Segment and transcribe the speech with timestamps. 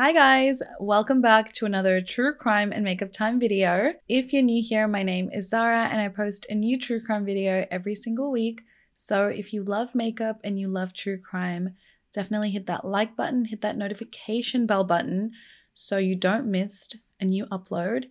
[0.00, 3.94] Hi guys, welcome back to another true crime and makeup time video.
[4.06, 7.24] If you're new here, my name is Zara and I post a new true crime
[7.24, 8.62] video every single week.
[8.92, 11.74] So if you love makeup and you love true crime,
[12.14, 15.32] definitely hit that like button, hit that notification bell button
[15.74, 16.90] so you don't miss
[17.20, 18.04] a new upload.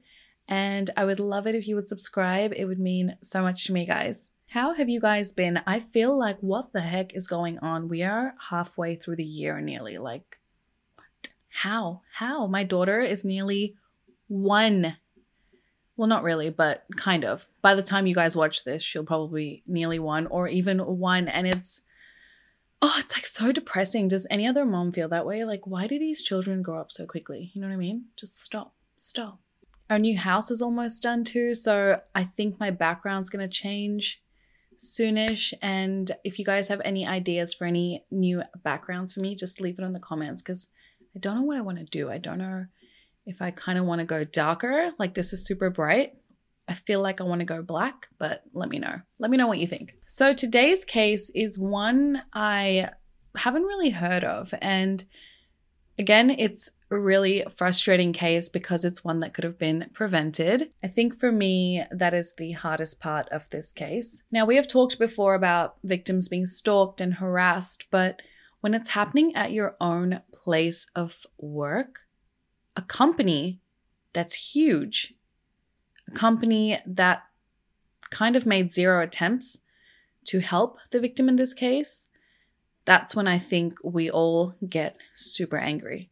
[0.46, 2.52] And I would love it if you would subscribe.
[2.54, 4.32] It would mean so much to me, guys.
[4.50, 5.62] How have you guys been?
[5.66, 7.88] I feel like what the heck is going on?
[7.88, 9.98] We are halfway through the year nearly.
[9.98, 10.38] Like,
[11.58, 12.02] how?
[12.14, 12.46] How?
[12.46, 13.76] My daughter is nearly
[14.28, 14.98] one.
[15.96, 17.48] Well, not really, but kind of.
[17.64, 21.28] By the time you guys watch this, she'll probably nearly one or even one.
[21.28, 21.82] And it's,
[22.80, 24.08] oh, it's like so depressing.
[24.08, 25.44] Does any other mom feel that way?
[25.46, 27.50] Like, why do these children grow up so quickly?
[27.56, 28.06] You know what I mean?
[28.16, 29.40] Just stop, stop.
[29.90, 31.56] Our new house is almost done too.
[31.56, 34.22] So I think my background's going to change
[34.78, 35.56] soonish.
[35.60, 39.80] And if you guys have any ideas for any new backgrounds for me, just leave
[39.80, 40.68] it in the comments because
[41.18, 42.12] I don't know what I want to do.
[42.12, 42.68] I don't know
[43.26, 46.14] if I kind of want to go darker, like this is super bright.
[46.68, 49.02] I feel like I want to go black, but let me know.
[49.18, 49.96] Let me know what you think.
[50.06, 52.92] So today's case is one I
[53.36, 54.54] haven't really heard of.
[54.62, 55.04] And
[55.98, 60.70] again, it's a really frustrating case because it's one that could have been prevented.
[60.84, 64.22] I think for me, that is the hardest part of this case.
[64.32, 68.22] Now, we have talked before about victims being stalked and harassed, but
[68.62, 72.02] when it's happening at your own place of work,
[72.76, 73.62] a company
[74.14, 75.14] that's huge,
[76.08, 77.24] a company that
[78.10, 79.60] kind of made zero attempts
[80.26, 82.08] to help the victim in this case,
[82.86, 86.10] that's when I think we all get super angry.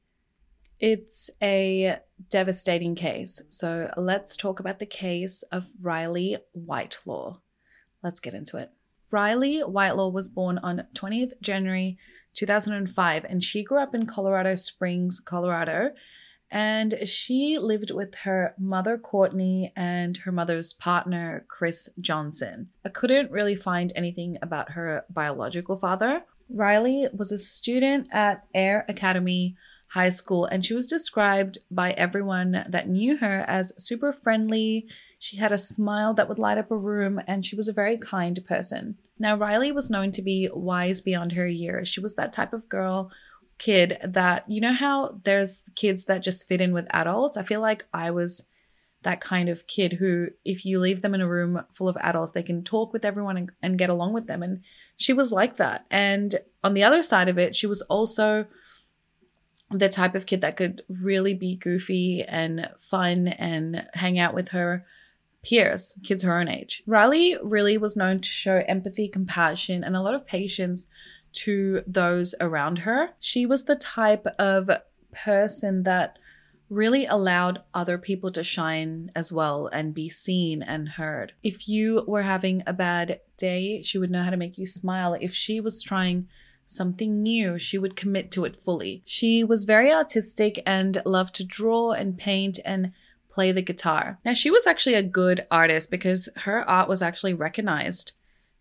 [0.79, 1.99] It's a
[2.29, 3.41] devastating case.
[3.47, 7.37] So let's talk about the case of Riley Whitelaw.
[8.03, 8.71] Let's get into it.
[9.09, 11.97] Riley Whitelaw was born on 20th January
[12.35, 15.91] 2005 and she grew up in Colorado Springs, Colorado.
[16.51, 22.69] And she lived with her mother, Courtney, and her mother's partner, Chris Johnson.
[22.85, 26.23] I couldn't really find anything about her biological father.
[26.49, 29.55] Riley was a student at Air Academy
[29.89, 34.87] high school, and she was described by everyone that knew her as super friendly.
[35.19, 37.97] She had a smile that would light up a room, and she was a very
[37.97, 38.97] kind person.
[39.17, 41.87] Now, Riley was known to be wise beyond her years.
[41.87, 43.11] She was that type of girl,
[43.57, 47.37] kid that, you know, how there's kids that just fit in with adults?
[47.37, 48.43] I feel like I was
[49.03, 52.31] that kind of kid who, if you leave them in a room full of adults,
[52.31, 54.41] they can talk with everyone and, and get along with them.
[54.41, 54.63] And
[54.97, 55.85] she was like that.
[55.91, 58.47] And on the other side of it, she was also
[59.71, 64.49] the type of kid that could really be goofy and fun and hang out with
[64.49, 64.85] her
[65.43, 66.83] peers, kids her own age.
[66.85, 70.87] Riley really was known to show empathy, compassion, and a lot of patience
[71.33, 73.09] to those around her.
[73.19, 74.69] She was the type of
[75.11, 76.17] person that
[76.69, 81.33] really allowed other people to shine as well and be seen and heard.
[81.43, 85.15] If you were having a bad day, she would know how to make you smile.
[85.19, 86.27] If she was trying
[86.65, 89.01] something new, she would commit to it fully.
[89.05, 92.91] She was very artistic and loved to draw and paint and
[93.29, 94.17] play the guitar.
[94.23, 98.13] Now, she was actually a good artist because her art was actually recognized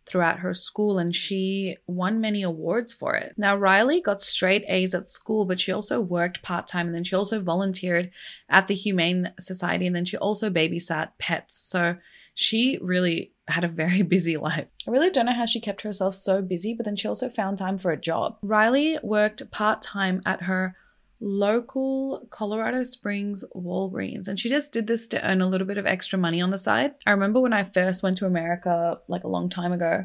[0.06, 3.34] throughout her school and she won many awards for it.
[3.36, 7.04] Now, Riley got straight A's at school, but she also worked part time and then
[7.04, 8.10] she also volunteered
[8.48, 11.56] at the Humane Society and then she also babysat pets.
[11.56, 11.96] So
[12.34, 14.66] she really had a very busy life.
[14.86, 17.58] I really don't know how she kept herself so busy, but then she also found
[17.58, 18.38] time for a job.
[18.42, 20.76] Riley worked part time at her
[21.24, 24.28] local Colorado Springs Walgreens.
[24.28, 26.58] And she just did this to earn a little bit of extra money on the
[26.58, 26.94] side.
[27.06, 30.04] I remember when I first went to America, like a long time ago,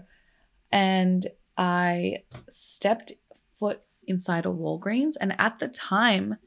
[0.72, 3.12] and I stepped
[3.60, 5.16] foot inside a Walgreens.
[5.20, 6.38] And at the time,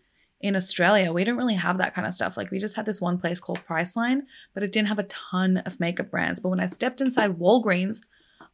[0.40, 2.38] in Australia, we didn't really have that kind of stuff.
[2.38, 4.22] Like we just had this one place called Priceline,
[4.54, 6.40] but it didn't have a ton of makeup brands.
[6.40, 8.00] But when I stepped inside Walgreens,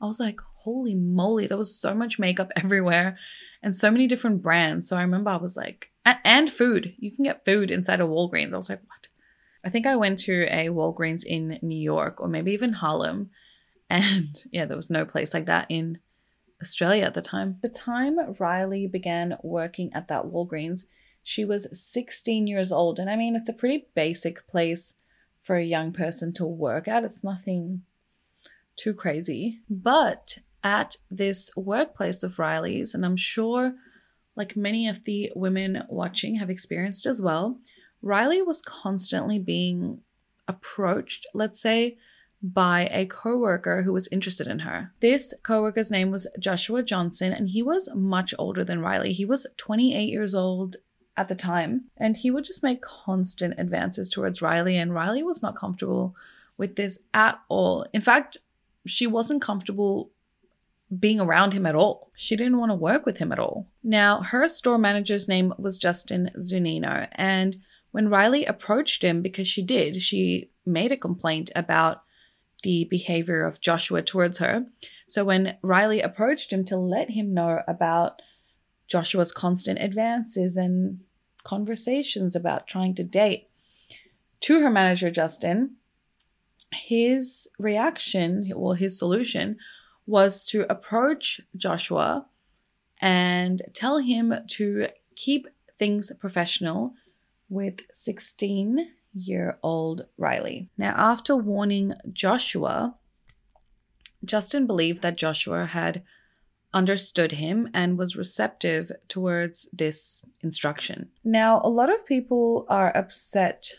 [0.00, 3.16] I was like, holy moly, there was so much makeup everywhere
[3.62, 4.88] and so many different brands.
[4.88, 5.90] So I remember I was like,
[6.24, 6.94] and food.
[6.98, 8.54] You can get food inside of Walgreens.
[8.54, 9.08] I was like, what?
[9.64, 13.30] I think I went to a Walgreens in New York or maybe even Harlem.
[13.90, 15.98] And yeah, there was no place like that in
[16.62, 17.58] Australia at the time.
[17.62, 20.84] The time Riley began working at that Walgreens,
[21.22, 22.98] she was 16 years old.
[22.98, 24.94] And I mean, it's a pretty basic place
[25.42, 27.04] for a young person to work at.
[27.04, 27.82] It's nothing
[28.78, 29.60] too crazy.
[29.68, 33.74] But at this workplace of Riley's, and I'm sure
[34.36, 37.58] like many of the women watching have experienced as well,
[38.00, 40.00] Riley was constantly being
[40.46, 41.98] approached, let's say,
[42.40, 44.92] by a coworker who was interested in her.
[45.00, 49.12] This coworker's name was Joshua Johnson, and he was much older than Riley.
[49.12, 50.76] He was 28 years old
[51.16, 51.86] at the time.
[51.96, 56.14] And he would just make constant advances towards Riley, and Riley was not comfortable
[56.56, 57.84] with this at all.
[57.92, 58.38] In fact,
[58.88, 60.10] she wasn't comfortable
[60.98, 62.10] being around him at all.
[62.16, 63.68] She didn't want to work with him at all.
[63.82, 67.56] Now, her store manager's name was Justin Zunino, and
[67.90, 72.02] when Riley approached him, because she did, she made a complaint about
[72.62, 74.66] the behavior of Joshua towards her.
[75.06, 78.20] So when Riley approached him to let him know about
[78.88, 81.00] Joshua's constant advances and
[81.44, 83.48] conversations about trying to date
[84.40, 85.76] to her manager, Justin,
[86.72, 89.56] his reaction, well, his solution
[90.06, 92.26] was to approach Joshua
[93.00, 96.94] and tell him to keep things professional
[97.48, 100.70] with 16 year old Riley.
[100.76, 102.96] Now, after warning Joshua,
[104.24, 106.02] Justin believed that Joshua had
[106.74, 111.08] understood him and was receptive towards this instruction.
[111.24, 113.76] Now, a lot of people are upset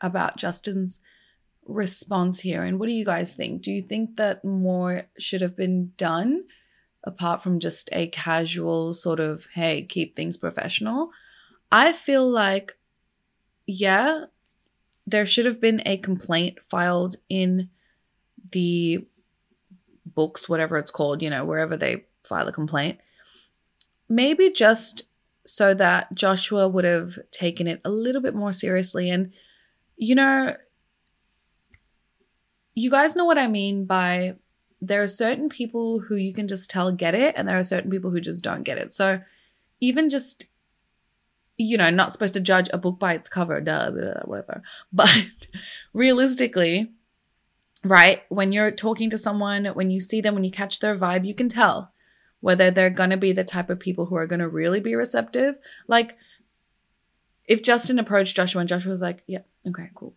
[0.00, 1.00] about Justin's
[1.66, 2.62] response here.
[2.62, 3.62] And what do you guys think?
[3.62, 6.44] Do you think that more should have been done
[7.04, 11.10] apart from just a casual sort of, hey, keep things professional?
[11.70, 12.76] I feel like,
[13.66, 14.26] yeah,
[15.06, 17.70] there should have been a complaint filed in
[18.52, 19.06] the
[20.04, 22.98] books, whatever it's called, you know, wherever they file a complaint.
[24.08, 25.02] Maybe just
[25.44, 29.10] so that Joshua would have taken it a little bit more seriously.
[29.10, 29.32] And,
[29.96, 30.56] you know,
[32.76, 34.36] you guys know what I mean by
[34.80, 37.90] there are certain people who you can just tell get it, and there are certain
[37.90, 38.92] people who just don't get it.
[38.92, 39.20] So,
[39.80, 40.46] even just
[41.58, 44.62] you know, not supposed to judge a book by its cover, duh, blah, whatever.
[44.92, 45.26] But
[45.94, 46.92] realistically,
[47.82, 51.26] right, when you're talking to someone, when you see them, when you catch their vibe,
[51.26, 51.92] you can tell
[52.40, 54.94] whether they're going to be the type of people who are going to really be
[54.94, 55.56] receptive.
[55.88, 56.16] Like,
[57.46, 60.14] if Justin approached Joshua and Joshua was like, yeah, okay, cool.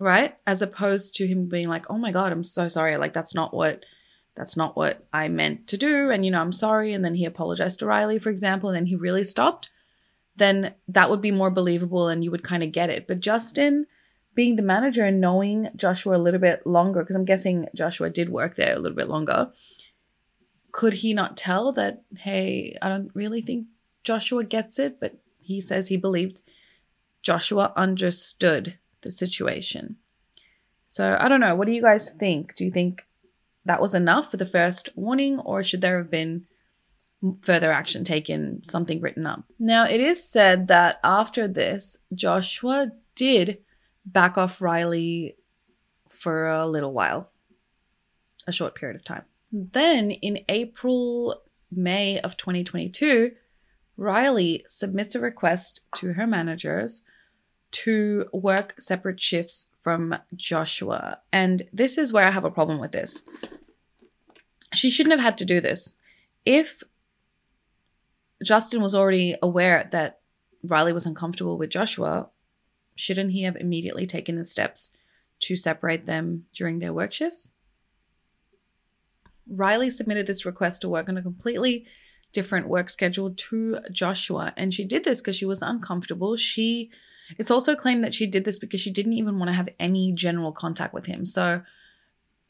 [0.00, 0.36] Right?
[0.46, 2.96] As opposed to him being like, oh my God, I'm so sorry.
[2.96, 3.84] Like, that's not what.
[4.36, 6.10] That's not what I meant to do.
[6.10, 6.92] And, you know, I'm sorry.
[6.94, 9.70] And then he apologized to Riley, for example, and then he really stopped
[10.40, 13.06] then that would be more believable and you would kind of get it.
[13.06, 13.86] But Justin
[14.34, 18.30] being the manager and knowing Joshua a little bit longer, because I'm guessing Joshua did
[18.30, 19.52] work there a little bit longer,
[20.72, 23.66] could he not tell that, hey, I don't really think
[24.02, 26.40] Joshua gets it, but he says he believed
[27.22, 29.96] Joshua understood the situation.
[30.86, 31.54] So I don't know.
[31.54, 32.54] What do you guys think?
[32.56, 33.06] Do you think
[33.64, 36.46] that was enough for the first warning, or should there have been
[37.42, 39.44] further action taken, something written up.
[39.58, 43.58] Now, it is said that after this, Joshua did
[44.06, 45.36] back off Riley
[46.08, 47.30] for a little while,
[48.46, 49.24] a short period of time.
[49.52, 53.32] Then in April, May of 2022,
[53.96, 57.04] Riley submits a request to her managers
[57.70, 61.20] to work separate shifts from Joshua.
[61.32, 63.24] And this is where I have a problem with this.
[64.72, 65.94] She shouldn't have had to do this.
[66.44, 66.82] If
[68.42, 70.20] Justin was already aware that
[70.62, 72.28] Riley was uncomfortable with Joshua,
[72.94, 74.90] shouldn't he have immediately taken the steps
[75.40, 77.52] to separate them during their work shifts?
[79.48, 81.86] Riley submitted this request to work on a completely
[82.32, 86.36] different work schedule to Joshua, and she did this because she was uncomfortable.
[86.36, 86.90] She
[87.38, 90.12] it's also claimed that she did this because she didn't even want to have any
[90.12, 91.24] general contact with him.
[91.24, 91.62] So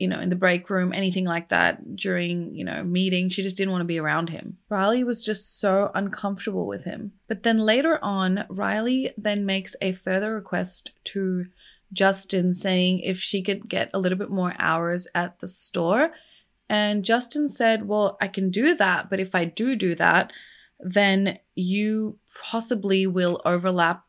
[0.01, 3.35] you know, in the break room, anything like that during, you know, meetings.
[3.35, 4.57] She just didn't want to be around him.
[4.71, 7.13] Riley was just so uncomfortable with him.
[7.29, 11.47] But then later on, Riley then makes a further request to
[11.93, 16.13] Justin saying if she could get a little bit more hours at the store.
[16.67, 19.11] And Justin said, Well, I can do that.
[19.11, 20.33] But if I do do that,
[20.79, 24.07] then you possibly will overlap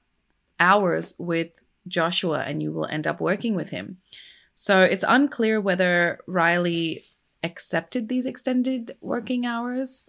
[0.61, 1.49] hours with
[1.87, 3.97] Joshua and you will end up working with him.
[4.55, 7.03] So it's unclear whether Riley
[7.43, 10.03] accepted these extended working hours,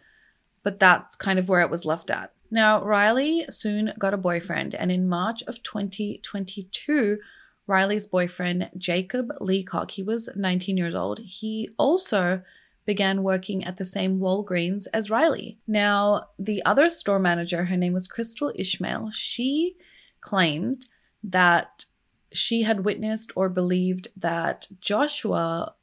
[0.62, 2.32] but that's kind of where it was left at.
[2.50, 7.18] Now, Riley soon got a boyfriend, and in March of 2022,
[7.66, 12.42] Riley's boyfriend, Jacob Leacock, he was 19 years old, he also
[12.84, 15.58] began working at the same Walgreens as Riley.
[15.66, 19.76] Now, the other store manager, her name was Crystal Ishmael, she
[20.22, 20.86] claimed
[21.22, 21.84] that
[22.32, 25.74] she had witnessed or believed that Joshua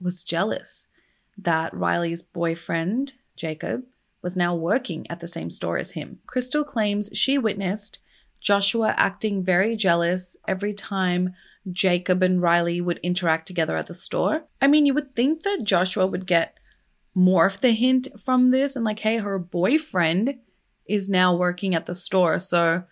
[0.00, 0.86] was jealous
[1.36, 3.84] that Riley's boyfriend, Jacob,
[4.22, 6.20] was now working at the same store as him.
[6.26, 7.98] Crystal claims she witnessed
[8.40, 11.34] Joshua acting very jealous every time
[11.70, 14.44] Jacob and Riley would interact together at the store.
[14.60, 16.58] I mean, you would think that Joshua would get
[17.14, 20.38] more of the hint from this and, like, hey, her boyfriend
[20.86, 22.38] is now working at the store.
[22.38, 22.84] So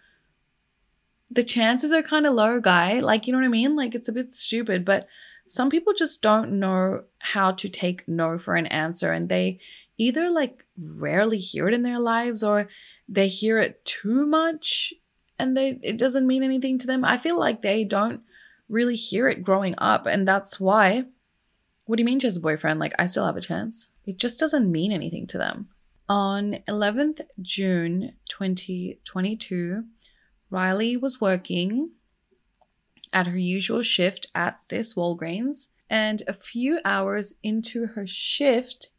[1.31, 2.99] the chances are kind of low, guy.
[2.99, 3.77] Like, you know what I mean?
[3.77, 5.07] Like, it's a bit stupid, but
[5.51, 9.59] some people just don't know how to take no for an answer and they
[9.99, 12.69] either like rarely hear it in their lives or
[13.09, 14.95] they hear it too much
[15.41, 17.05] and they it doesn't mean anything to them.
[17.05, 18.21] I feel like they don't
[18.69, 21.07] really hear it growing up and that's why
[21.87, 22.79] what do you mean she has a boyfriend?
[22.79, 23.89] Like I still have a chance.
[24.07, 25.69] It just doesn't mean anything to them.
[26.09, 29.85] On 11th June 2022,
[30.51, 31.93] Riley was working
[33.13, 38.91] at her usual shift at this Walgreens, and a few hours into her shift,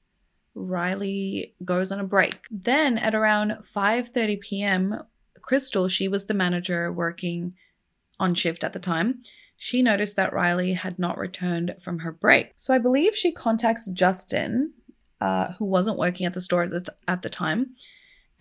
[0.54, 2.46] Riley goes on a break.
[2.50, 5.04] Then at around 5:30 p.m.,
[5.42, 7.54] Crystal, she was the manager working
[8.20, 9.24] on shift at the time.
[9.58, 12.54] She noticed that Riley had not returned from her break.
[12.58, 14.74] So I believe she contacts Justin,
[15.20, 17.76] uh, who wasn't working at the store at the, t- at the time,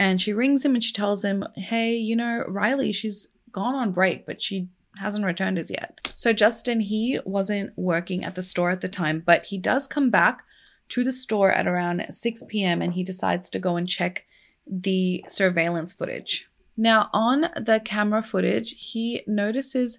[0.00, 3.92] and she rings him and she tells him, Hey, you know, Riley, she's gone on
[3.92, 6.10] break, but she hasn't returned as yet.
[6.14, 10.08] So Justin, he wasn't working at the store at the time, but he does come
[10.08, 10.42] back
[10.88, 12.80] to the store at around 6 p.m.
[12.80, 14.24] and he decides to go and check
[14.66, 16.48] the surveillance footage.
[16.78, 19.98] Now, on the camera footage, he notices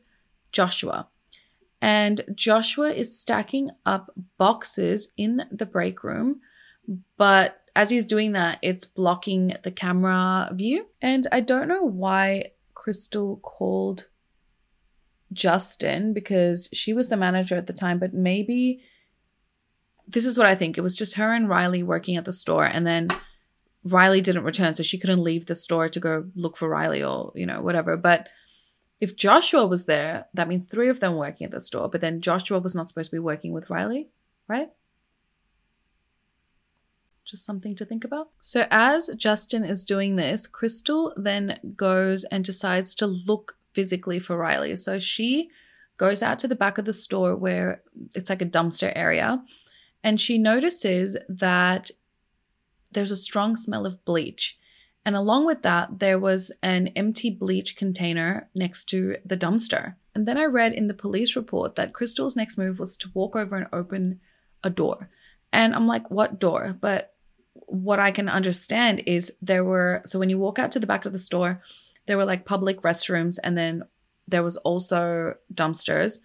[0.51, 1.09] Joshua.
[1.79, 6.41] And Joshua is stacking up boxes in the break room,
[7.17, 10.87] but as he's doing that, it's blocking the camera view.
[11.01, 14.07] And I don't know why Crystal called
[15.33, 18.81] Justin because she was the manager at the time, but maybe
[20.07, 20.77] this is what I think.
[20.77, 23.07] It was just her and Riley working at the store, and then
[23.83, 27.31] Riley didn't return, so she couldn't leave the store to go look for Riley or,
[27.35, 27.95] you know, whatever.
[27.97, 28.27] But
[28.99, 32.21] if Joshua was there, that means three of them working at the store, but then
[32.21, 34.09] Joshua was not supposed to be working with Riley,
[34.47, 34.69] right?
[37.25, 38.29] Just something to think about.
[38.41, 44.37] So, as Justin is doing this, Crystal then goes and decides to look physically for
[44.37, 44.75] Riley.
[44.75, 45.49] So, she
[45.97, 47.83] goes out to the back of the store where
[48.15, 49.43] it's like a dumpster area
[50.03, 51.91] and she notices that
[52.91, 54.57] there's a strong smell of bleach.
[55.05, 59.95] And along with that, there was an empty bleach container next to the dumpster.
[60.13, 63.35] And then I read in the police report that Crystal's next move was to walk
[63.35, 64.19] over and open
[64.63, 65.09] a door.
[65.53, 66.75] And I'm like, what door?
[66.79, 67.13] But
[67.53, 71.05] what I can understand is there were, so when you walk out to the back
[71.05, 71.61] of the store,
[72.05, 73.83] there were like public restrooms and then
[74.27, 76.19] there was also dumpsters,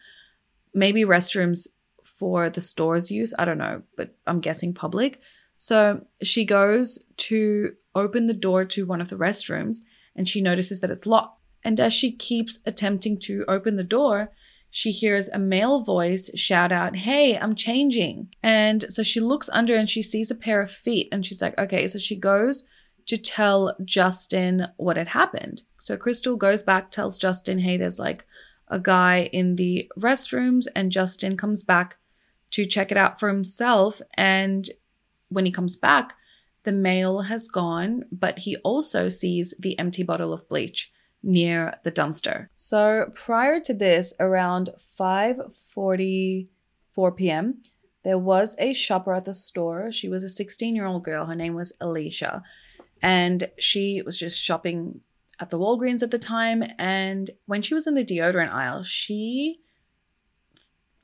[0.75, 1.69] maybe restrooms
[2.05, 3.35] for the store's use.
[3.39, 5.21] I don't know, but I'm guessing public.
[5.57, 9.79] So she goes to open the door to one of the restrooms
[10.15, 11.41] and she notices that it's locked.
[11.65, 14.33] And as she keeps attempting to open the door,
[14.77, 18.29] she hears a male voice shout out, Hey, I'm changing.
[18.43, 21.59] And so she looks under and she sees a pair of feet and she's like,
[21.59, 21.89] Okay.
[21.89, 22.63] So she goes
[23.07, 25.63] to tell Justin what had happened.
[25.79, 28.27] So Crystal goes back, tells Justin, Hey, there's like
[28.69, 30.67] a guy in the restrooms.
[30.77, 31.97] And Justin comes back
[32.51, 34.03] to check it out for himself.
[34.13, 34.69] And
[35.31, 36.17] when he comes back,
[36.65, 40.93] the male has gone, but he also sees the empty bottle of bleach
[41.27, 42.49] near the dumpster.
[42.55, 47.63] So prior to this, around 5:44 p.m.,
[48.05, 49.91] there was a shopper at the store.
[49.91, 51.27] She was a 16-year-old girl.
[51.27, 52.45] Her name was Alicia,
[53.03, 55.01] and she was just shopping
[55.41, 56.63] at the Walgreens at the time.
[56.79, 59.59] And when she was in the deodorant aisle, she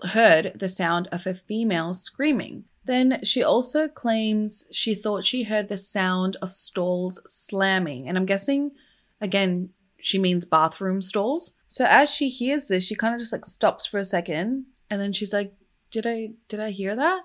[0.04, 2.66] heard the sound of a female screaming.
[2.84, 8.08] Then she also claims she thought she heard the sound of stalls slamming.
[8.08, 8.72] And I'm guessing,
[9.20, 9.70] again,
[10.02, 11.52] she means bathroom stalls.
[11.68, 15.00] So as she hears this, she kind of just like stops for a second and
[15.00, 15.54] then she's like,
[15.90, 17.22] "Did I did I hear that?"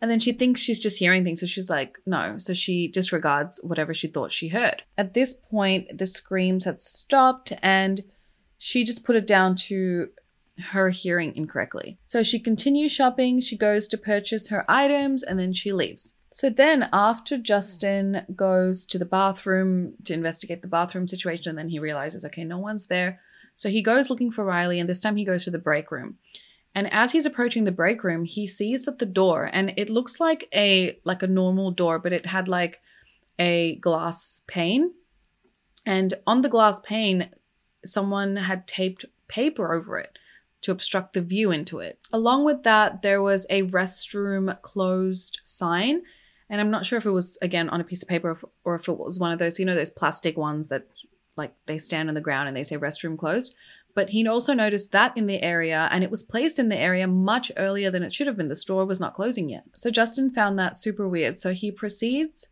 [0.00, 3.60] And then she thinks she's just hearing things, so she's like, "No." So she disregards
[3.62, 4.84] whatever she thought she heard.
[4.96, 8.02] At this point, the screams had stopped and
[8.56, 10.08] she just put it down to
[10.70, 11.98] her hearing incorrectly.
[12.04, 16.14] So she continues shopping, she goes to purchase her items, and then she leaves.
[16.32, 21.68] So then, after Justin goes to the bathroom to investigate the bathroom situation, and then
[21.68, 23.20] he realizes, okay, no one's there.
[23.54, 26.16] So he goes looking for Riley, and this time he goes to the break room.
[26.74, 30.20] And as he's approaching the break room, he sees that the door, and it looks
[30.20, 32.80] like a like a normal door, but it had like
[33.38, 34.94] a glass pane.
[35.84, 37.28] And on the glass pane,
[37.84, 40.18] someone had taped paper over it
[40.62, 41.98] to obstruct the view into it.
[42.10, 46.02] Along with that, there was a restroom closed sign
[46.52, 48.86] and I'm not sure if it was again on a piece of paper or if
[48.86, 50.86] it was one of those, you know, those plastic ones that
[51.34, 53.54] like they stand on the ground and they say restroom closed.
[53.94, 57.06] But he also noticed that in the area and it was placed in the area
[57.08, 58.48] much earlier than it should have been.
[58.48, 59.64] The store was not closing yet.
[59.74, 61.38] So Justin found that super weird.
[61.38, 62.48] So he proceeds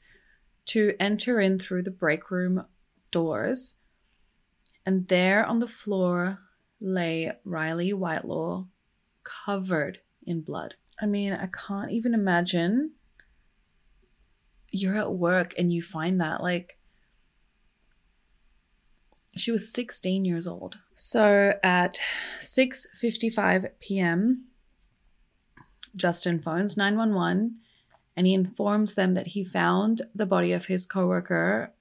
[0.67, 2.65] to enter in through the break room
[3.11, 3.77] doors,
[4.87, 6.39] and there on the floor
[6.81, 8.65] lay Riley Whitelaw,
[9.25, 10.77] covered in blood.
[10.99, 12.93] I mean, I can't even imagine
[14.71, 16.43] you're at work and you find that.
[16.43, 16.79] Like,
[19.37, 20.79] she was 16 years old.
[20.95, 22.01] So at
[22.41, 24.45] 6:55 p.m.,
[25.97, 27.57] Justin phones 911
[28.17, 31.73] and he informs them that he found the body of his coworker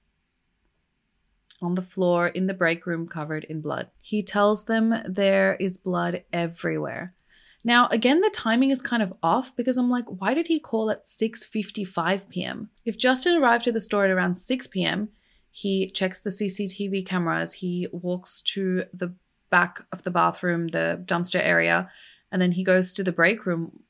[1.62, 3.90] on the floor in the break room covered in blood.
[4.00, 7.14] He tells them there is blood everywhere.
[7.62, 10.90] Now, again, the timing is kind of off because I'm like, why did he call
[10.90, 12.70] at 6:55 p.m.?
[12.84, 15.10] If Justin arrived at the store at around 6 p.m.,
[15.50, 19.14] he checks the CCTV cameras, he walks to the
[19.50, 21.90] back of the bathroom, the dumpster area,
[22.30, 23.80] and then he goes to the break room.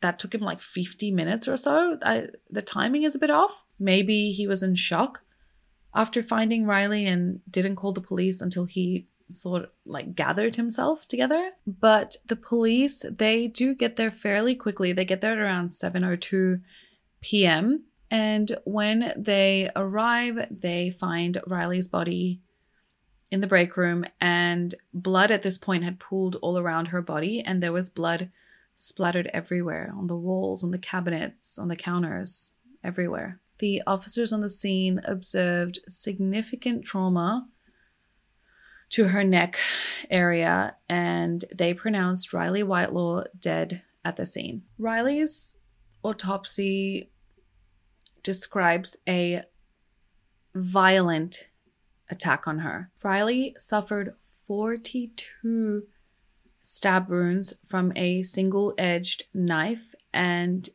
[0.00, 1.98] That took him like 50 minutes or so.
[2.02, 3.64] I, the timing is a bit off.
[3.80, 5.22] Maybe he was in shock
[5.92, 11.06] after finding Riley and didn't call the police until he sort of like gathered himself
[11.06, 11.52] together.
[11.66, 14.92] But the police, they do get there fairly quickly.
[14.92, 16.60] They get there at around 7:02
[17.20, 17.84] p.m.
[18.10, 22.40] And when they arrive, they find Riley's body
[23.30, 27.42] in the break room, and blood at this point had pooled all around her body,
[27.42, 28.30] and there was blood
[28.74, 33.40] splattered everywhere on the walls, on the cabinets, on the counters, everywhere.
[33.58, 37.48] The officers on the scene observed significant trauma
[38.90, 39.58] to her neck
[40.10, 44.62] area, and they pronounced Riley Whitelaw dead at the scene.
[44.78, 45.58] Riley's
[46.02, 47.10] autopsy
[48.22, 49.42] describes a
[50.54, 51.48] violent
[52.10, 52.90] attack on her.
[53.02, 54.14] Riley suffered
[54.46, 55.84] 42
[56.62, 60.68] stab wounds from a single edged knife, and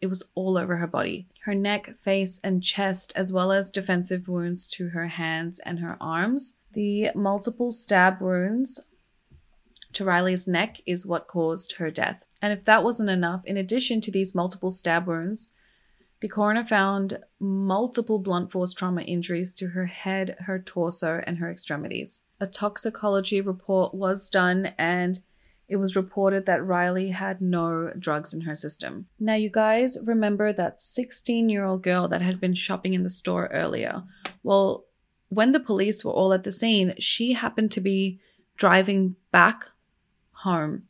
[0.00, 1.28] it was all over her body.
[1.44, 5.96] Her neck, face, and chest, as well as defensive wounds to her hands and her
[6.00, 6.56] arms.
[6.72, 8.80] The multiple stab wounds
[9.92, 12.24] to Riley's neck is what caused her death.
[12.40, 15.52] And if that wasn't enough, in addition to these multiple stab wounds,
[16.20, 21.50] the coroner found multiple blunt force trauma injuries to her head, her torso, and her
[21.50, 22.22] extremities.
[22.40, 25.20] A toxicology report was done and
[25.68, 29.06] it was reported that Riley had no drugs in her system.
[29.18, 33.10] Now, you guys remember that 16 year old girl that had been shopping in the
[33.10, 34.02] store earlier?
[34.42, 34.84] Well,
[35.32, 38.20] when the police were all at the scene, she happened to be
[38.58, 39.70] driving back
[40.32, 40.82] home.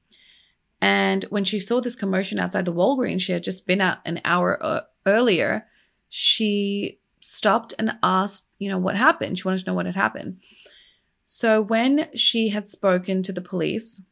[0.80, 4.20] And when she saw this commotion outside the Walgreens, she had just been out an
[4.24, 5.68] hour uh, earlier,
[6.08, 9.38] she stopped and asked, you know, what happened.
[9.38, 10.40] She wanted to know what had happened.
[11.24, 14.02] So when she had spoken to the police,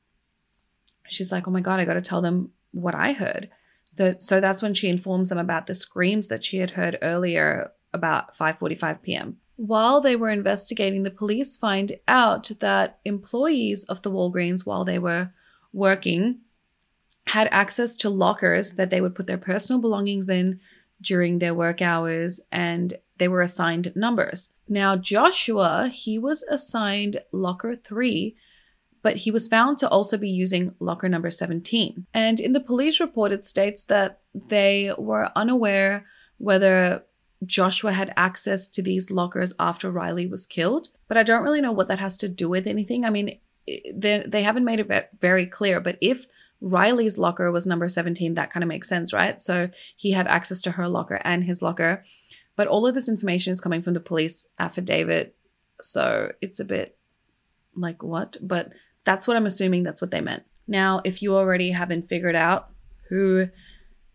[1.09, 3.51] she's like, oh my God, I got to tell them what I heard.
[3.97, 7.73] The, so that's when she informs them about the screams that she had heard earlier
[7.93, 9.40] about 5:45 p.m.
[9.61, 14.99] While they were investigating, the police find out that employees of the Walgreens while they
[14.99, 15.35] were
[15.75, 16.39] working
[17.27, 20.61] had access to lockers that they would put their personal belongings in
[21.03, 24.49] during their work hours and they were assigned numbers.
[24.67, 28.37] Now, Joshua, he was assigned locker three,
[29.03, 32.07] but he was found to also be using locker number 17.
[32.15, 36.07] And in the police report, it states that they were unaware
[36.39, 37.05] whether
[37.45, 41.73] Joshua had access to these lockers after Riley was killed, but I don't really know
[41.73, 43.05] what that has to do with anything.
[43.05, 46.27] I mean, they, they haven't made it very clear, but if
[46.61, 48.35] Riley's locker was number 17.
[48.35, 49.41] That kind of makes sense, right?
[49.41, 52.05] So he had access to her locker and his locker.
[52.57, 55.35] But all of this information is coming from the police affidavit.
[55.81, 56.99] So it's a bit
[57.75, 58.37] like what?
[58.43, 58.73] But
[59.05, 60.43] that's what I'm assuming that's what they meant.
[60.69, 62.71] Now, if you already haven't figured out
[63.09, 63.49] who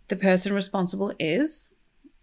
[0.07, 1.71] the person responsible is,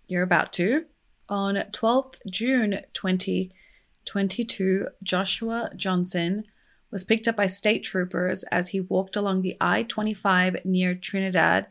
[0.07, 0.85] you're about to.
[1.33, 6.45] On 12th June 2022, Joshua Johnson
[6.90, 11.68] was picked up by state troopers as he walked along the I 25 near Trinidad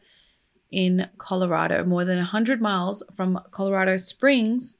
[0.71, 4.77] in Colorado, more than 100 miles from Colorado Springs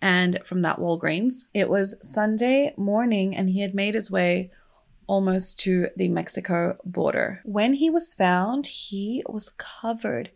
[0.00, 1.46] and from that Walgreens.
[1.52, 4.52] It was Sunday morning and he had made his way
[5.08, 7.40] almost to the Mexico border.
[7.44, 10.30] When he was found, he was covered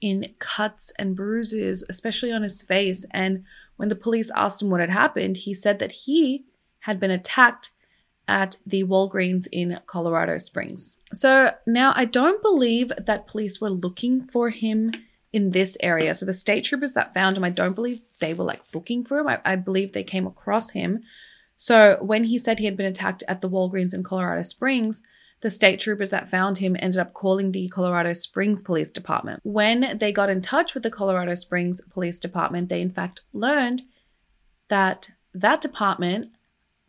[0.00, 3.04] in cuts and bruises, especially on his face.
[3.10, 3.44] And
[3.76, 6.44] when the police asked him what had happened, he said that he
[6.80, 7.70] had been attacked
[8.26, 10.98] at the Walgreens in Colorado Springs.
[11.12, 14.92] So now I don't believe that police were looking for him
[15.32, 16.14] in this area.
[16.14, 19.18] So the state troopers that found him, I don't believe they were like looking for
[19.18, 19.28] him.
[19.28, 21.02] I, I believe they came across him.
[21.56, 25.02] So when he said he had been attacked at the Walgreens in Colorado Springs,
[25.42, 29.40] the state troopers that found him ended up calling the Colorado Springs Police Department.
[29.42, 33.82] When they got in touch with the Colorado Springs Police Department, they in fact learned
[34.68, 36.30] that that department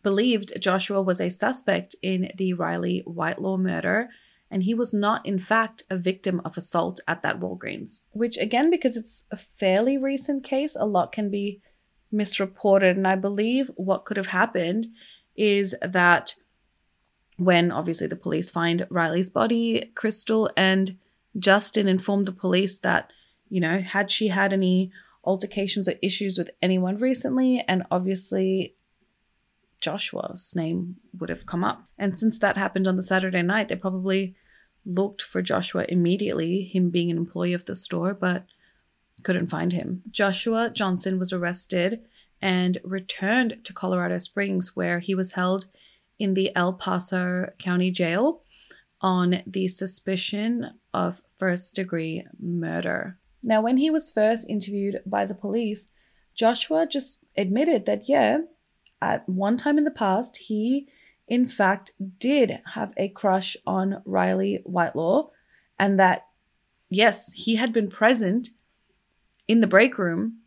[0.03, 4.09] believed Joshua was a suspect in the Riley Whitelaw murder,
[4.49, 8.01] and he was not, in fact, a victim of assault at that Walgreens.
[8.11, 11.61] Which, again, because it's a fairly recent case, a lot can be
[12.11, 12.97] misreported.
[12.97, 14.87] And I believe what could have happened
[15.35, 16.35] is that
[17.43, 20.97] when obviously the police find Riley's body, Crystal and
[21.39, 23.11] Justin informed the police that,
[23.49, 24.91] you know, had she had any
[25.23, 28.75] altercations or issues with anyone recently, and obviously
[29.79, 31.83] Joshua's name would have come up.
[31.97, 34.35] And since that happened on the Saturday night, they probably
[34.85, 38.45] looked for Joshua immediately, him being an employee of the store, but
[39.23, 40.03] couldn't find him.
[40.11, 42.01] Joshua Johnson was arrested
[42.41, 45.65] and returned to Colorado Springs, where he was held
[46.21, 48.43] in the El Paso County Jail
[49.01, 53.17] on the suspicion of first degree murder.
[53.41, 55.87] Now, when he was first interviewed by the police,
[56.35, 58.41] Joshua just admitted that, yeah,
[59.01, 60.87] at one time in the past, he
[61.27, 65.29] in fact did have a crush on Riley Whitelaw,
[65.79, 66.27] and that,
[66.87, 68.49] yes, he had been present
[69.47, 70.41] in the break room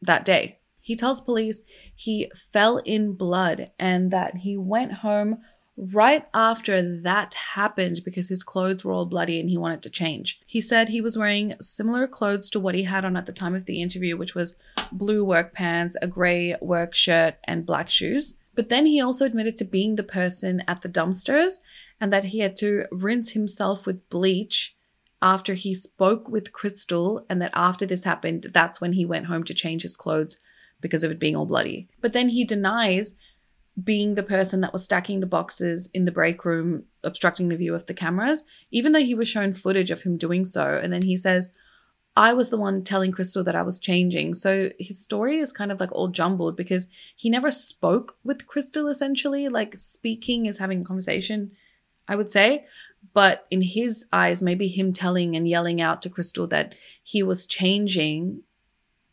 [0.00, 0.59] that day.
[0.80, 1.62] He tells police
[1.94, 5.38] he fell in blood and that he went home
[5.76, 10.40] right after that happened because his clothes were all bloody and he wanted to change.
[10.46, 13.54] He said he was wearing similar clothes to what he had on at the time
[13.54, 14.56] of the interview, which was
[14.92, 18.36] blue work pants, a gray work shirt, and black shoes.
[18.54, 21.60] But then he also admitted to being the person at the dumpsters
[22.00, 24.76] and that he had to rinse himself with bleach
[25.22, 29.44] after he spoke with Crystal, and that after this happened, that's when he went home
[29.44, 30.38] to change his clothes
[30.80, 31.88] because of it being all bloody.
[32.00, 33.14] But then he denies
[33.82, 37.74] being the person that was stacking the boxes in the break room, obstructing the view
[37.74, 40.78] of the cameras, even though he was shown footage of him doing so.
[40.82, 41.50] And then he says,
[42.16, 44.34] I was the one telling Crystal that I was changing.
[44.34, 48.88] So his story is kind of like all jumbled because he never spoke with Crystal
[48.88, 49.48] essentially.
[49.48, 51.52] Like speaking is having a conversation,
[52.08, 52.66] I would say.
[53.14, 57.46] But in his eyes, maybe him telling and yelling out to Crystal that he was
[57.46, 58.42] changing,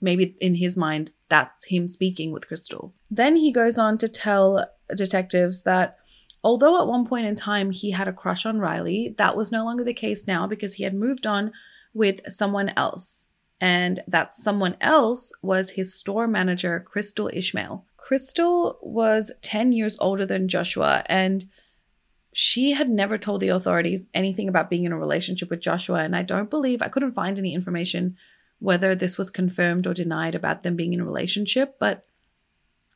[0.01, 2.93] maybe in his mind, that's him speaking with Crystal.
[3.09, 5.97] Then he goes on to tell detectives that
[6.43, 9.65] although at one point in time he had a crush on Riley, that was no
[9.65, 11.51] longer the case now because he had moved on
[11.93, 13.29] with someone else.
[13.59, 17.85] And that someone else was his store manager, Crystal Ishmael.
[17.97, 21.43] Crystal was 10 years older than Joshua, and
[22.31, 26.03] she had never told the authorities anything about being in a relationship with Joshua.
[26.03, 28.15] And I don't believe, I couldn't find any information
[28.59, 32.05] whether this was confirmed or denied about them being in a relationship, but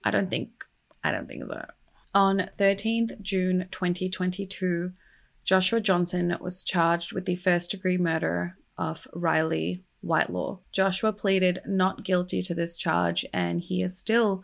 [0.03, 0.65] I don't think
[1.03, 1.71] I don't think that.
[2.13, 4.91] On 13th June 2022,
[5.43, 10.59] Joshua Johnson was charged with the first degree murder of Riley Whitelaw.
[10.71, 14.43] Joshua pleaded not guilty to this charge and he is still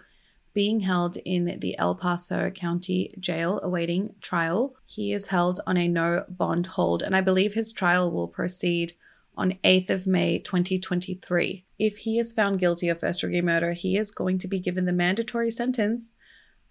[0.53, 4.75] being held in the El Paso County Jail awaiting trial.
[4.87, 8.93] He is held on a no bond hold and I believe his trial will proceed
[9.37, 11.65] on 8th of May 2023.
[11.77, 14.85] If he is found guilty of first degree murder, he is going to be given
[14.85, 16.15] the mandatory sentence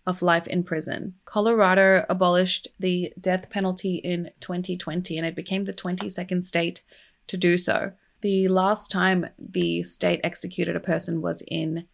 [0.07, 1.15] of life in prison.
[1.25, 6.83] Colorado abolished the death penalty in 2020 and it became the 22nd state
[7.27, 7.93] to do so.
[8.21, 11.87] The last time the state executed a person was in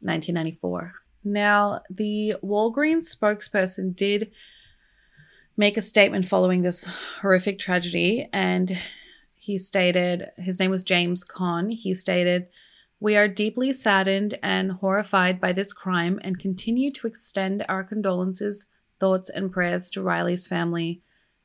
[0.00, 0.94] 1994.
[1.24, 4.30] Now, the Walgreens spokesperson did
[5.56, 6.84] make a statement following this
[7.20, 8.78] horrific tragedy and
[9.40, 11.70] he stated, his name was James Conn.
[11.70, 12.48] He stated,
[13.00, 18.66] We are deeply saddened and horrified by this crime and continue to extend our condolences,
[18.98, 21.00] thoughts, and prayers to Riley's family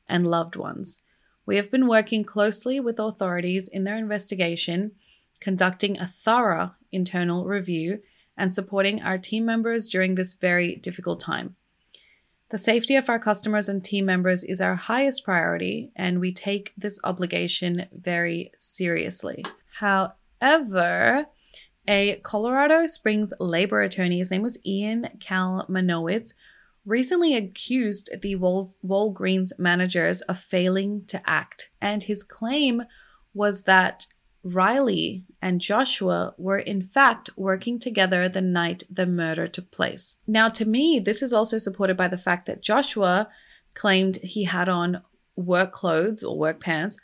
[0.10, 1.06] and loved ones.
[1.46, 4.92] We have been working closely with authorities in their investigation,
[5.40, 8.02] conducting a thorough internal review,
[8.38, 11.56] and supporting our team members during this very difficult time.
[12.50, 16.74] The safety of our customers and team members is our highest priority, and we take
[16.78, 19.44] this obligation very seriously.
[19.80, 21.26] However,
[21.88, 26.34] a Colorado Springs labor attorney, his name was Ian Kalmanowitz,
[26.86, 31.72] recently accused the Wal- Walgreens managers of failing to act.
[31.82, 32.84] And his claim
[33.34, 34.06] was that
[34.46, 40.18] Riley and Joshua were in fact working together the night the murder took place.
[40.28, 43.28] Now, to me, this is also supported by the fact that Joshua
[43.74, 45.02] claimed he had on
[45.36, 46.98] work clothes or work pants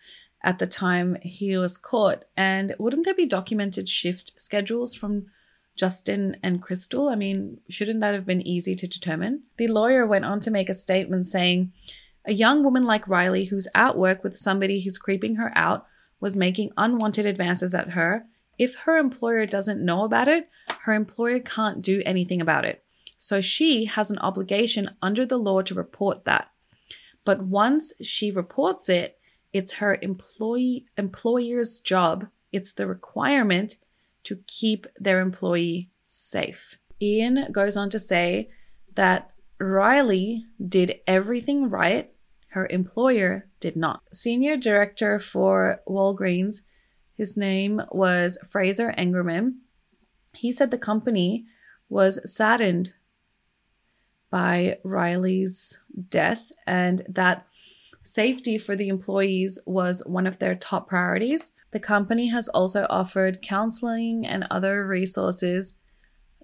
[0.43, 2.25] at the time he was caught.
[2.37, 5.25] And wouldn't there be documented shift schedules from
[5.75, 7.09] Justin and Crystal?
[7.09, 9.43] I mean, shouldn't that have been easy to determine?
[9.57, 11.73] The lawyer went on to make a statement saying,
[12.23, 15.87] a young woman like Riley, who's at work with somebody who's creeping her out,
[16.21, 18.25] was making unwanted advances at her,
[18.57, 20.47] if her employer doesn't know about it,
[20.83, 22.83] her employer can't do anything about it.
[23.17, 26.49] So she has an obligation under the law to report that.
[27.25, 29.17] But once she reports it,
[29.51, 33.77] it's her employee employer's job, it's the requirement
[34.23, 36.77] to keep their employee safe.
[37.01, 38.49] Ian goes on to say
[38.93, 42.10] that Riley did everything right,
[42.51, 44.03] her employer did not.
[44.13, 46.61] Senior director for Walgreens,
[47.15, 49.55] his name was Fraser Engerman.
[50.33, 51.45] He said the company
[51.87, 52.93] was saddened
[54.29, 57.47] by Riley's death and that
[58.03, 61.51] safety for the employees was one of their top priorities.
[61.71, 65.75] The company has also offered counseling and other resources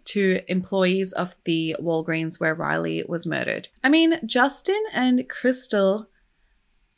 [0.08, 3.70] to employees of the Walgreens where Riley was murdered.
[3.84, 6.10] I mean, Justin and Crystal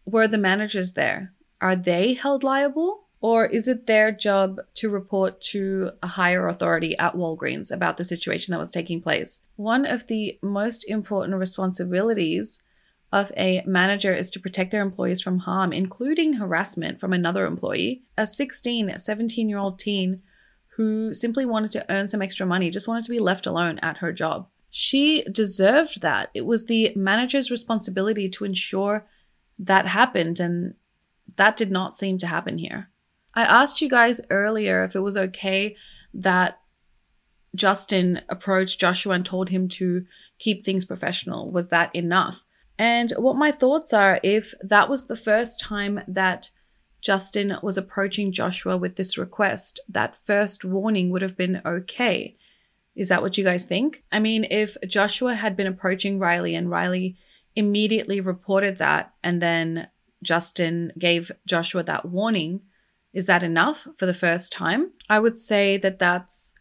[0.05, 1.33] were the managers there.
[1.61, 3.05] Are they held liable?
[3.21, 8.05] Or is it their job to report to a higher authority at Walgreens about the
[8.05, 9.41] situation that was taking place?
[9.57, 12.59] One of the most important responsibilities
[13.11, 18.03] of a manager is to protect their employees from harm, including harassment from another employee.
[18.17, 20.21] A 16, 17 year old teen
[20.79, 23.97] who simply wanted to earn some extra money, just wanted to be left alone at
[23.97, 24.47] her job.
[24.69, 26.29] She deserved that.
[26.33, 29.05] It was the manager's responsibility to ensure
[29.59, 30.75] that happened, and
[31.35, 32.87] that did not seem to happen here.
[33.33, 35.75] I asked you guys earlier if it was okay
[36.13, 36.61] that
[37.53, 40.05] Justin approached Joshua and told him to
[40.37, 41.51] keep things professional.
[41.51, 42.45] Was that enough?
[42.77, 46.51] And what my thoughts are if that was the first time that
[47.01, 52.35] Justin was approaching Joshua with this request, that first warning would have been okay.
[52.95, 54.03] Is that what you guys think?
[54.12, 57.15] I mean, if Joshua had been approaching Riley and Riley
[57.55, 59.88] immediately reported that and then
[60.21, 62.62] Justin gave Joshua that warning,
[63.13, 64.91] is that enough for the first time?
[65.09, 66.53] I would say that that's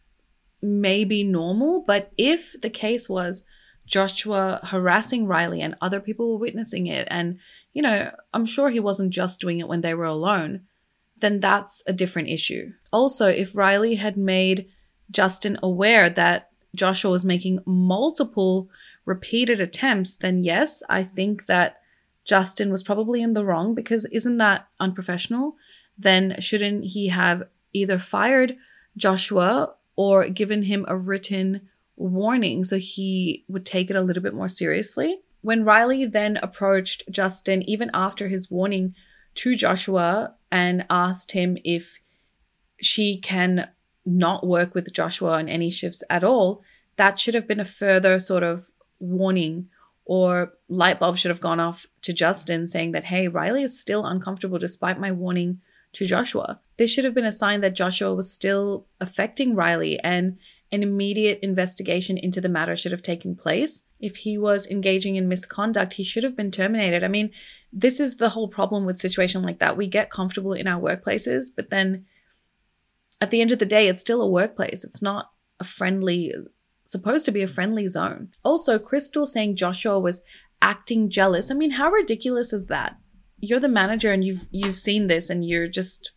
[0.61, 3.43] maybe normal, but if the case was
[3.89, 7.39] Joshua harassing Riley and other people were witnessing it, and,
[7.73, 10.61] you know, I'm sure he wasn't just doing it when they were alone,
[11.17, 12.71] then that's a different issue.
[12.93, 14.67] Also, if Riley had made
[15.11, 18.69] Justin aware that Joshua was making multiple
[19.05, 21.81] repeated attempts, then yes, I think that
[22.23, 25.55] Justin was probably in the wrong because isn't that unprofessional?
[25.99, 28.55] then shouldn't he have either fired
[28.97, 31.68] Joshua or given him a written
[31.99, 35.19] warning so he would take it a little bit more seriously?
[35.41, 38.95] When Riley then approached Justin, even after his warning
[39.35, 41.99] to Joshua, and asked him if
[42.81, 43.69] she can
[44.05, 46.63] not work with Joshua on any shifts at all,
[46.95, 49.69] that should have been a further sort of warning
[50.05, 54.05] or light bulb should have gone off to Justin saying that, hey, Riley is still
[54.05, 55.61] uncomfortable despite my warning
[55.93, 56.59] to Joshua.
[56.77, 60.37] This should have been a sign that Joshua was still affecting Riley and
[60.71, 63.83] an immediate investigation into the matter should have taken place.
[63.99, 67.03] If he was engaging in misconduct, he should have been terminated.
[67.03, 67.31] I mean,
[67.73, 69.77] this is the whole problem with situation like that.
[69.77, 72.05] We get comfortable in our workplaces, but then
[73.19, 74.83] at the end of the day, it's still a workplace.
[74.83, 76.33] It's not a friendly
[76.85, 78.29] supposed to be a friendly zone.
[78.43, 80.21] Also, Crystal saying Joshua was
[80.61, 81.51] acting jealous.
[81.51, 82.97] I mean, how ridiculous is that?
[83.41, 86.11] you're the manager and you've you've seen this and you're just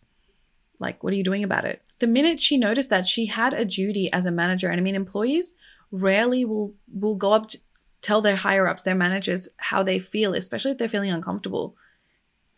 [0.79, 3.63] like what are you doing about it the minute she noticed that she had a
[3.63, 5.53] duty as a manager and i mean employees
[5.89, 7.57] rarely will will go up to
[8.01, 11.77] tell their higher ups their managers how they feel especially if they're feeling uncomfortable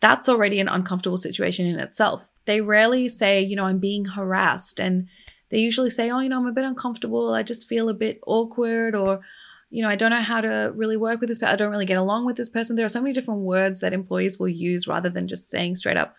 [0.00, 4.80] that's already an uncomfortable situation in itself they rarely say you know i'm being harassed
[4.80, 5.06] and
[5.50, 8.18] they usually say oh you know i'm a bit uncomfortable i just feel a bit
[8.26, 9.20] awkward or
[9.68, 11.42] you know, I don't know how to really work with this.
[11.42, 12.76] I don't really get along with this person.
[12.76, 15.96] There are so many different words that employees will use rather than just saying straight
[15.96, 16.14] up,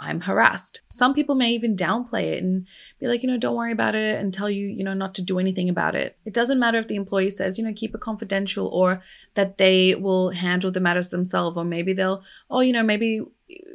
[0.00, 0.80] I'm harassed.
[0.90, 2.66] Some people may even downplay it and
[2.98, 5.22] be like, you know, don't worry about it and tell you, you know, not to
[5.22, 6.16] do anything about it.
[6.24, 9.02] It doesn't matter if the employee says, you know, keep it confidential or
[9.34, 13.20] that they will handle the matters themselves or maybe they'll, oh, you know, maybe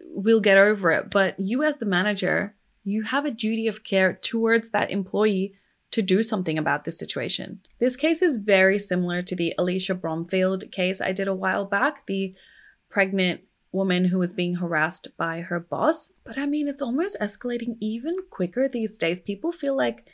[0.10, 1.12] we'll get over it.
[1.12, 5.54] But you, as the manager, you have a duty of care towards that employee
[5.92, 7.62] to do something about this situation.
[7.80, 12.06] This case is very similar to the Alicia Bromfield case I did a while back,
[12.08, 12.36] the
[12.90, 13.42] pregnant
[13.76, 16.12] woman who was being harassed by her boss.
[16.24, 19.20] But I mean, it's almost escalating even quicker these days.
[19.20, 20.08] People feel like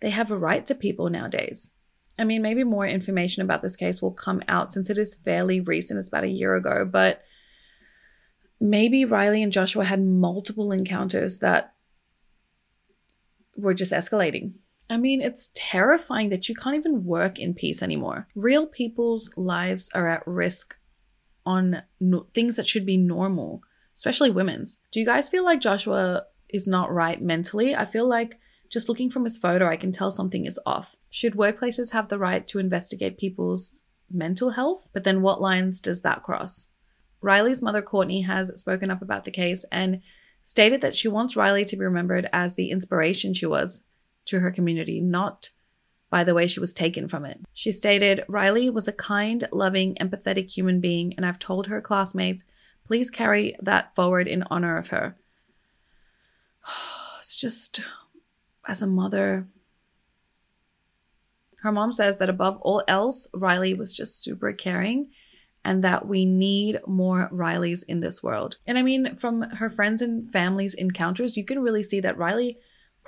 [0.00, 1.70] they have a right to people nowadays.
[2.18, 5.60] I mean, maybe more information about this case will come out since it is fairly
[5.60, 7.22] recent, it's about a year ago, but
[8.60, 11.72] maybe Riley and Joshua had multiple encounters that
[13.56, 14.52] were just escalating.
[14.90, 18.28] I mean, it's terrifying that you can't even work in peace anymore.
[18.34, 20.76] Real people's lives are at risk
[21.54, 23.62] on no- things that should be normal,
[23.96, 24.68] especially women's.
[24.92, 27.70] Do you guys feel like Joshua is not right mentally?
[27.74, 28.32] I feel like
[28.70, 30.94] Just looking from his photo, I can tell something is off.
[31.10, 34.90] Should workplaces have the right to investigate people's mental health?
[34.94, 36.68] But then what lines does that cross?
[37.20, 40.00] Riley's mother, Courtney, has spoken up about the case and
[40.44, 43.82] stated that she wants Riley to be remembered as the inspiration she was
[44.26, 45.50] to her community, not
[46.10, 47.40] by the way she was taken from it.
[47.52, 52.44] She stated, Riley was a kind, loving, empathetic human being, and I've told her classmates,
[52.84, 55.16] please carry that forward in honor of her.
[57.20, 57.82] It's just,
[58.66, 59.46] as a mother,
[61.60, 65.10] her mom says that above all else, Riley was just super caring
[65.64, 68.56] and that we need more Rileys in this world.
[68.66, 72.58] And I mean, from her friends and family's encounters, you can really see that Riley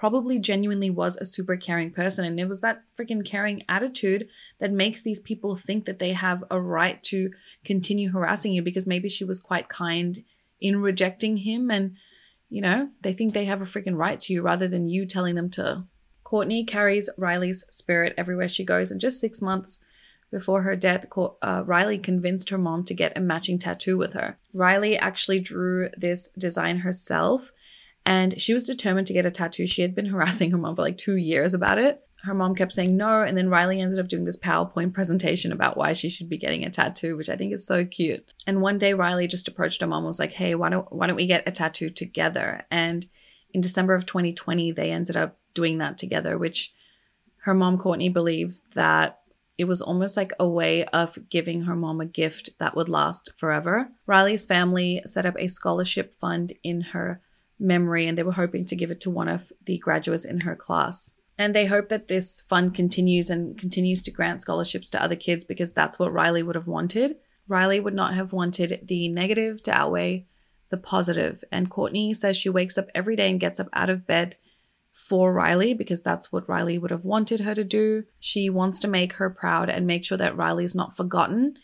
[0.03, 2.25] probably genuinely was a super caring person.
[2.25, 4.27] And it was that freaking caring attitude
[4.59, 7.31] that makes these people think that they have a right to
[7.65, 10.25] continue harassing you because maybe she was quite kind
[10.61, 11.71] in rejecting him.
[11.71, 11.95] And,
[12.51, 15.37] you know, they think they have a freaking right to you rather than you telling
[15.37, 15.85] them to.
[16.25, 18.91] Courtney carries Riley's spirit everywhere she goes.
[18.91, 19.79] And just six months
[20.33, 21.07] before her death,
[21.43, 24.37] uh, Riley convinced her mom to get a matching tattoo with her.
[24.53, 27.53] Riley actually drew this design herself
[28.05, 29.67] and she was determined to get a tattoo.
[29.67, 32.03] She had been harassing her mom for like two years about it.
[32.25, 35.77] Her mom kept saying no, and then Riley ended up doing this PowerPoint presentation about
[35.77, 38.33] why she should be getting a tattoo, which I think is so cute.
[38.47, 41.07] And one day Riley just approached her mom and was like, "Hey, why don't why
[41.07, 43.07] don't we get a tattoo together?" And
[43.53, 46.73] in December of 2020, they ended up doing that together, which
[47.43, 49.19] her mom Courtney believes that
[49.59, 53.33] it was almost like a way of giving her mom a gift that would last
[53.37, 53.91] forever.
[54.07, 57.21] Riley's family set up a scholarship fund in her
[57.62, 60.57] memory and they were hoping to give it to one of the graduates in her
[60.57, 61.14] class.
[61.38, 65.44] And they hope that this fund continues and continues to grant scholarships to other kids
[65.44, 67.16] because that's what Riley would have wanted.
[67.48, 70.27] Riley would not have wanted the negative to outweigh
[70.68, 71.42] the positive.
[71.51, 74.37] And Courtney says she wakes up every day and gets up out of bed
[74.92, 78.05] for Riley because that's what Riley would have wanted her to do.
[78.20, 81.55] She wants to make her proud and make sure that Riley's not forgotten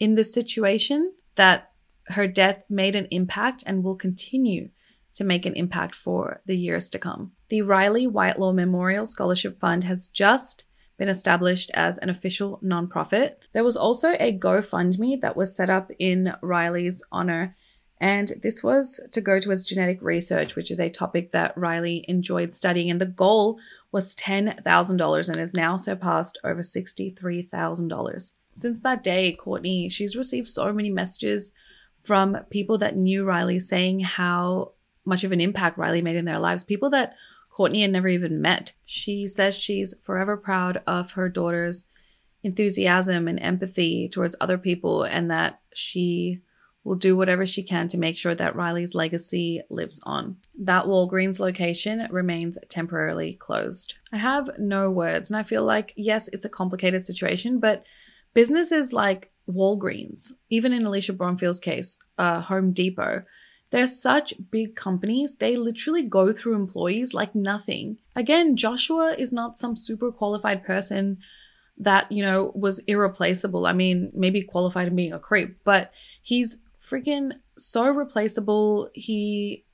[0.00, 1.72] in this situation, that
[2.08, 4.70] her death made an impact and will continue
[5.18, 7.32] to make an impact for the years to come.
[7.48, 10.62] The Riley Whitelaw Memorial Scholarship Fund has just
[10.96, 13.32] been established as an official nonprofit.
[13.52, 17.56] There was also a GoFundMe that was set up in Riley's honor,
[18.00, 22.54] and this was to go towards genetic research, which is a topic that Riley enjoyed
[22.54, 22.88] studying.
[22.88, 23.58] And the goal
[23.90, 28.32] was $10,000 and has now surpassed over $63,000.
[28.54, 31.50] Since that day, Courtney, she's received so many messages
[32.04, 34.74] from people that knew Riley saying how
[35.08, 37.14] much of an impact Riley made in their lives, people that
[37.50, 38.72] Courtney had never even met.
[38.84, 41.86] She says she's forever proud of her daughter's
[42.44, 46.40] enthusiasm and empathy towards other people, and that she
[46.84, 50.36] will do whatever she can to make sure that Riley's legacy lives on.
[50.58, 53.94] That Walgreens location remains temporarily closed.
[54.12, 57.84] I have no words, and I feel like, yes, it's a complicated situation, but
[58.34, 63.24] businesses like Walgreens, even in Alicia Bromfield's case, uh, Home Depot,
[63.70, 67.98] they're such big companies, they literally go through employees like nothing.
[68.16, 71.18] Again, Joshua is not some super qualified person
[71.76, 73.66] that, you know, was irreplaceable.
[73.66, 78.90] I mean, maybe qualified in being a creep, but he's freaking so replaceable.
[78.94, 79.64] He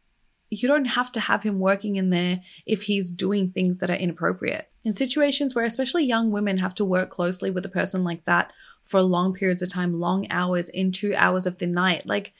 [0.50, 3.94] you don't have to have him working in there if he's doing things that are
[3.94, 4.68] inappropriate.
[4.84, 8.52] In situations where especially young women have to work closely with a person like that
[8.82, 12.32] for long periods of time, long hours, in two hours of the night, like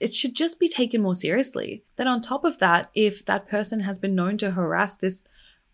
[0.00, 1.84] it should just be taken more seriously.
[1.96, 5.22] Then, on top of that, if that person has been known to harass this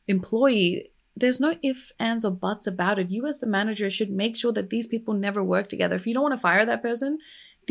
[0.06, 3.11] employee, there's no ifs, ands, or buts about it.
[3.11, 5.96] You, as the manager, should make sure that these people never work together.
[5.96, 7.18] If you don't want to fire that person,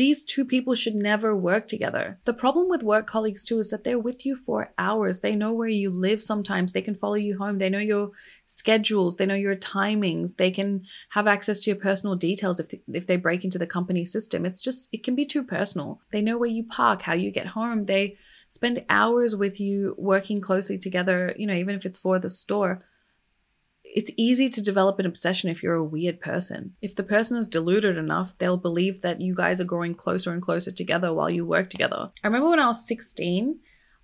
[0.00, 2.18] these two people should never work together.
[2.24, 5.20] The problem with work colleagues too is that they're with you for hours.
[5.20, 6.72] They know where you live sometimes.
[6.72, 7.58] They can follow you home.
[7.58, 8.12] They know your
[8.46, 9.16] schedules.
[9.16, 10.36] They know your timings.
[10.36, 13.66] They can have access to your personal details if they, if they break into the
[13.66, 14.46] company system.
[14.46, 16.00] It's just it can be too personal.
[16.12, 17.84] They know where you park, how you get home.
[17.84, 18.16] They
[18.48, 22.86] spend hours with you working closely together, you know, even if it's for the store
[23.94, 26.74] it's easy to develop an obsession if you're a weird person.
[26.80, 30.40] If the person is deluded enough, they'll believe that you guys are growing closer and
[30.40, 32.10] closer together while you work together.
[32.22, 33.58] I remember when I was 16,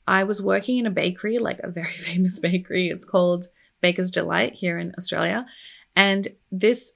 [0.06, 2.88] I was working in a bakery, like a very famous bakery.
[2.88, 3.46] It's called
[3.80, 5.46] Baker's Delight here in Australia.
[5.94, 6.92] And this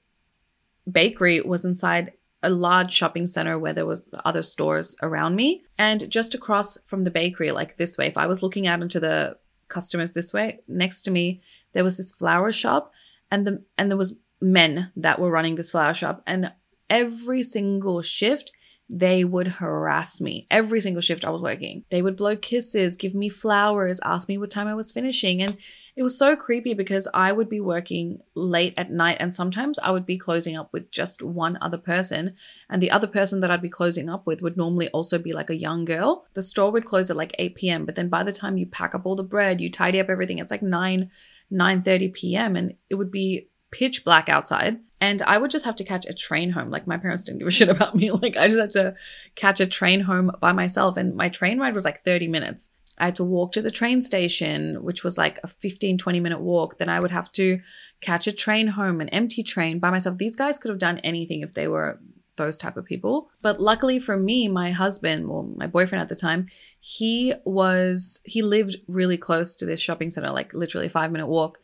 [0.89, 2.13] bakery was inside
[2.43, 7.03] a large shopping center where there was other stores around me and just across from
[7.03, 9.37] the bakery like this way if i was looking out into the
[9.67, 11.39] customers this way next to me
[11.73, 12.91] there was this flower shop
[13.29, 16.51] and the and there was men that were running this flower shop and
[16.89, 18.51] every single shift
[18.93, 21.85] they would harass me every single shift I was working.
[21.89, 25.41] They would blow kisses, give me flowers, ask me what time I was finishing.
[25.41, 25.57] And
[25.95, 29.91] it was so creepy because I would be working late at night and sometimes I
[29.91, 32.35] would be closing up with just one other person.
[32.69, 35.49] And the other person that I'd be closing up with would normally also be like
[35.49, 36.25] a young girl.
[36.33, 37.85] The store would close at like 8 p.m.
[37.85, 40.39] But then by the time you pack up all the bread, you tidy up everything,
[40.39, 41.09] it's like 9,
[41.51, 42.55] 9 30 p.m.
[42.55, 46.13] And it would be pitch black outside and I would just have to catch a
[46.13, 46.69] train home.
[46.69, 48.11] Like my parents didn't give a shit about me.
[48.11, 48.95] Like I just had to
[49.35, 50.95] catch a train home by myself.
[50.95, 52.69] And my train ride was like 30 minutes.
[52.99, 56.39] I had to walk to the train station, which was like a 15, 20 minute
[56.39, 56.77] walk.
[56.77, 57.59] Then I would have to
[57.99, 60.19] catch a train home, an empty train by myself.
[60.19, 61.99] These guys could have done anything if they were
[62.37, 63.29] those type of people.
[63.41, 66.47] But luckily for me, my husband, well, my boyfriend at the time,
[66.79, 71.27] he was, he lived really close to this shopping center, like literally a five minute
[71.27, 71.59] walk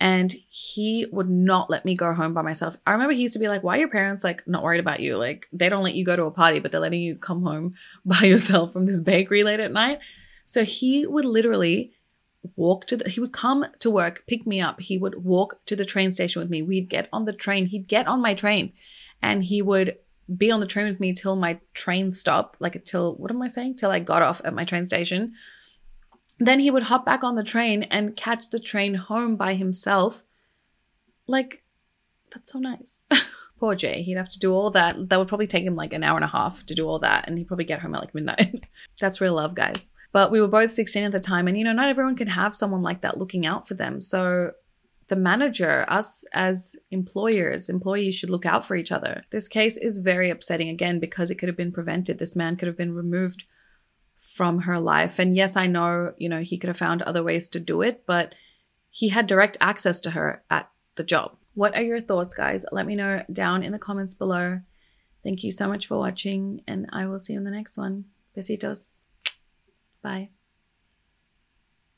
[0.00, 2.76] and he would not let me go home by myself.
[2.86, 5.00] I remember he used to be like, "Why are your parents like not worried about
[5.00, 5.16] you?
[5.16, 7.74] Like they don't let you go to a party, but they're letting you come home
[8.04, 9.98] by yourself from this bakery late at night."
[10.46, 11.92] So he would literally
[12.56, 14.80] walk to the he would come to work, pick me up.
[14.80, 16.62] He would walk to the train station with me.
[16.62, 17.66] We'd get on the train.
[17.66, 18.72] He'd get on my train
[19.22, 19.98] and he would
[20.36, 23.48] be on the train with me till my train stopped, like till what am I
[23.48, 23.76] saying?
[23.76, 25.34] Till I got off at my train station
[26.38, 30.22] then he would hop back on the train and catch the train home by himself.
[31.26, 31.62] Like,
[32.32, 33.06] that's so nice.
[33.58, 35.08] Poor Jay, he'd have to do all that.
[35.08, 37.26] That would probably take him like an hour and a half to do all that,
[37.26, 38.68] and he'd probably get home at like midnight.
[39.00, 39.90] that's real love, guys.
[40.12, 42.54] But we were both 16 at the time, and you know, not everyone can have
[42.54, 44.00] someone like that looking out for them.
[44.00, 44.52] So
[45.08, 49.24] the manager, us as employers, employees should look out for each other.
[49.30, 52.18] This case is very upsetting again because it could have been prevented.
[52.18, 53.44] This man could have been removed
[54.18, 55.18] from her life.
[55.18, 58.04] And yes, I know, you know, he could have found other ways to do it,
[58.06, 58.34] but
[58.90, 61.36] he had direct access to her at the job.
[61.54, 62.64] What are your thoughts, guys?
[62.70, 64.60] Let me know down in the comments below.
[65.24, 68.04] Thank you so much for watching, and I will see you in the next one.
[68.36, 68.88] Besitos.
[70.02, 70.30] Bye.